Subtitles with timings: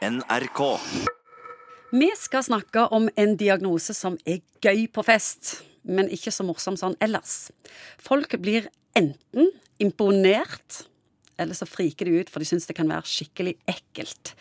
[0.00, 0.60] NRK.
[1.92, 6.78] Vi skal snakke om en diagnose som er gøy på fest, men ikke så morsom
[6.80, 7.50] sånn ellers.
[8.00, 9.50] Folk blir enten
[9.82, 10.86] imponert,
[11.36, 14.32] eller så friker de ut, for de syns det kan være skikkelig ekkelt.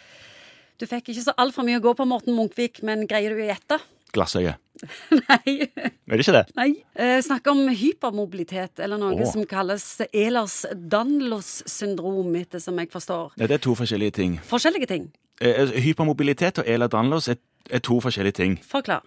[0.79, 3.49] Du fikk ikke så altfor mye å gå på, Morten Munkvik, men greier du å
[3.49, 3.81] gjette?
[4.15, 4.55] Glassøye.
[5.11, 5.67] Nei.
[5.67, 6.45] Er det ikke det?
[6.55, 6.69] Nei.
[6.95, 9.27] Eh, snakke om hypermobilitet, eller noe Åh.
[9.31, 13.31] som kalles Ehlers-Danlos-syndrom, etter som jeg forstår.
[13.39, 14.31] Ja, det er to forskjellige ting.
[14.47, 15.09] Forskjellige ting.
[15.41, 17.35] Eh, Hypermobilitet og Ehler-Danlos er,
[17.69, 18.57] er to forskjellige ting.
[18.65, 19.01] Forklar.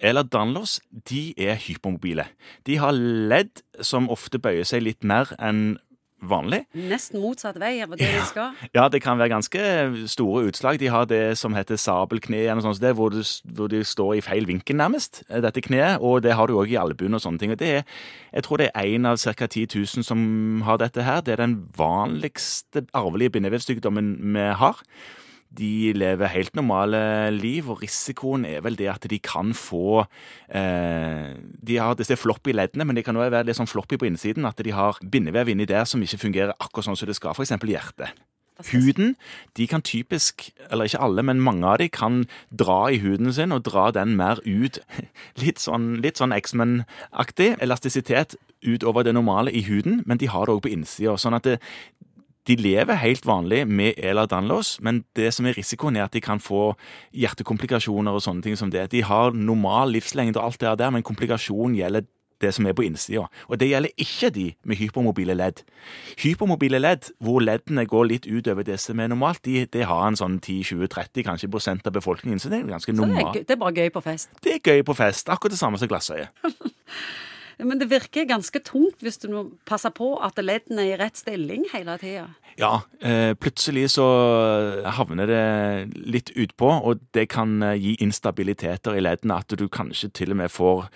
[0.00, 2.24] Ehler-Danlos de er hypermobile.
[2.66, 5.78] De har ledd som ofte bøyer seg litt mer enn
[6.22, 6.62] vanlig.
[6.74, 8.56] Nesten motsatt vei av det de skal.
[8.76, 9.62] Ja, det kan være ganske
[10.10, 10.80] store utslag.
[10.80, 13.22] De har det som heter sabelkne, eller noe sånt, hvor, du,
[13.56, 16.00] hvor de står i feil vinkel nærmest, eh, dette kneet.
[16.04, 17.54] Og det har du òg i albuen og sånne ting.
[17.54, 17.88] Og det er,
[18.34, 19.46] jeg tror det er én av ca.
[19.46, 20.20] 10 000 som
[20.66, 21.24] har dette her.
[21.24, 24.84] Det er den vanligste arvelige bindevevsykdommen vi har.
[25.50, 30.04] De lever helt normale liv, og risikoen er vel det at de kan få
[30.46, 31.34] eh,
[31.66, 34.46] De har disse floppy leddene, men de kan også være litt sånn floppy på innsiden.
[34.46, 37.56] At de har bindevev inni der som ikke fungerer akkurat sånn som det skal, f.eks.
[37.66, 38.14] hjertet.
[38.70, 39.16] Huden
[39.56, 43.52] de kan typisk, eller ikke alle, men mange av de kan dra i huden sin
[43.56, 44.78] og dra den mer ut.
[45.42, 47.54] Litt sånn, litt sånn X-Men-aktig.
[47.64, 51.16] Elastisitet utover det normale i huden, men de har det òg på innsida.
[51.16, 51.56] Sånn at det,
[52.50, 56.40] de lever helt vanlig med Ehlers-Danlos, men det som er risikoen er at de kan
[56.42, 56.72] få
[57.14, 58.88] hjertekomplikasjoner og sånne ting som det.
[58.90, 62.08] De har normal livslengde og alt det der, men komplikasjon gjelder
[62.40, 63.26] det som er på innsida.
[63.52, 65.62] Og det gjelder ikke de med hypermobile ledd.
[66.22, 70.18] Hypermobile ledd, hvor leddene går litt utover det som er normalt, de, de har en
[70.18, 73.42] sånn 10-20-30 kanskje prosent av befolkningen, så det er ganske Så det er, normalt.
[73.44, 74.32] det er bare gøy på fest.
[74.42, 75.28] Det er gøy på fest.
[75.28, 76.30] Akkurat det samme som glassøye.
[77.64, 81.20] Men det virker ganske tungt hvis du må passe på at leddene er i rett
[81.20, 82.28] stilling hele tida.
[82.60, 84.06] Ja, eh, plutselig så
[84.96, 85.44] havner det
[85.94, 89.40] litt utpå, og det kan eh, gi instabiliteter i leddene.
[89.40, 90.86] At du kanskje til og med får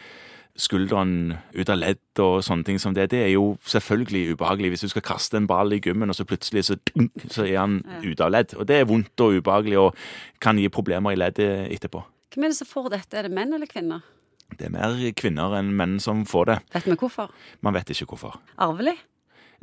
[0.54, 3.08] skulderen ut av ledd og sånne ting som det.
[3.10, 6.26] Det er jo selvfølgelig ubehagelig hvis du skal kaste en ball i gymmen, og så
[6.28, 6.78] plutselig så,
[7.26, 8.54] så er han ute av ledd.
[8.58, 10.04] Og det er vondt og ubehagelig og
[10.44, 12.04] kan gi problemer i leddet etterpå.
[12.34, 13.18] Hvem er det som får dette?
[13.18, 14.06] Er det menn eller kvinner?
[14.58, 16.58] Det er mer kvinner enn menn som får det.
[16.76, 17.30] Vet vi hvorfor?
[17.64, 18.38] Man vet ikke hvorfor.
[18.58, 18.94] Arvelig?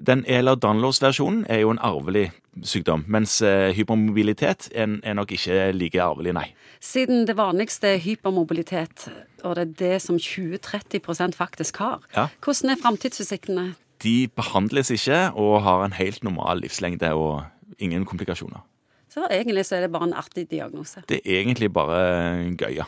[0.02, 2.32] Den Ehlers-Danlos-versjonen er jo en arvelig
[2.66, 6.48] sykdom, mens eh, hypermobilitet er, er nok ikke like arvelig, nei.
[6.82, 9.06] Siden det vanligste er hypermobilitet,
[9.46, 12.28] og det er det som 20-30 faktisk har, Ja.
[12.42, 13.76] hvordan er framtidsutsiktene?
[14.02, 17.44] De behandles ikke og har en helt normal livslengde og
[17.78, 18.64] ingen komplikasjoner.
[19.12, 21.04] Så egentlig så er det bare en artig diagnose.
[21.10, 22.86] Det er egentlig bare gøy, ja.